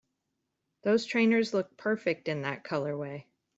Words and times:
Those 0.81 1.05
trainers 1.05 1.53
look 1.53 1.77
perfect 1.77 2.27
in 2.27 2.41
that 2.41 2.63
colorway! 2.63 3.25